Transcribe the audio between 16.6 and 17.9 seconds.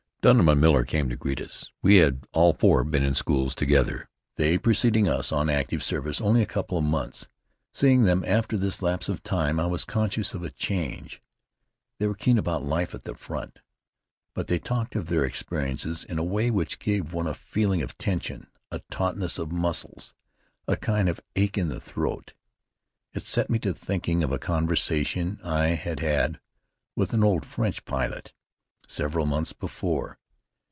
gave one a feeling